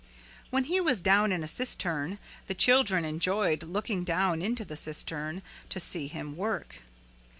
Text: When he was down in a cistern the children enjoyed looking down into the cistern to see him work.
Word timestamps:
When 0.49 0.63
he 0.63 0.81
was 0.81 0.99
down 0.99 1.31
in 1.31 1.43
a 1.43 1.47
cistern 1.47 2.17
the 2.47 2.55
children 2.55 3.05
enjoyed 3.05 3.61
looking 3.61 4.03
down 4.03 4.41
into 4.41 4.65
the 4.65 4.75
cistern 4.75 5.43
to 5.69 5.79
see 5.79 6.07
him 6.07 6.35
work. 6.35 6.81